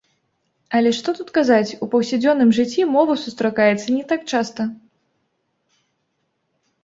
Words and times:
Але, 0.77 0.91
што 0.99 1.09
тут 1.17 1.27
казаць, 1.37 1.75
у 1.85 1.87
паўсядзённым 1.91 2.49
жыцці 2.59 2.87
мова 2.95 3.17
сустракаецца 3.25 3.87
не 3.97 4.01
так 4.13 4.25
часта. 4.33 4.67